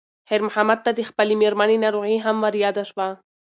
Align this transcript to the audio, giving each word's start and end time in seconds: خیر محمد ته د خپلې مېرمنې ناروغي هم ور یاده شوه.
خیر 0.27 0.41
محمد 0.47 0.79
ته 0.85 0.91
د 0.95 1.01
خپلې 1.09 1.33
مېرمنې 1.41 1.77
ناروغي 1.85 2.17
هم 2.25 2.37
ور 2.43 2.55
یاده 2.65 2.83
شوه. 2.89 3.07